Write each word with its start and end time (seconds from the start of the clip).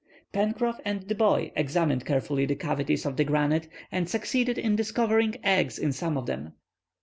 Pencroff 0.33 0.79
and 0.83 1.03
the 1.03 1.13
boy 1.13 1.51
examined 1.55 2.05
carefully 2.07 2.47
the 2.47 2.55
cavities 2.55 3.05
of 3.05 3.17
the 3.17 3.23
granite, 3.23 3.67
and 3.91 4.09
succeeded 4.09 4.57
in 4.57 4.75
discovering 4.75 5.35
eggs 5.45 5.77
in 5.77 5.91
some 5.91 6.17
of 6.17 6.25
them. 6.25 6.53